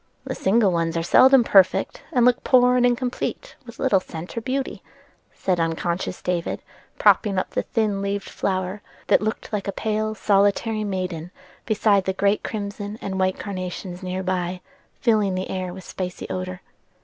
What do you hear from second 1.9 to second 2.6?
and look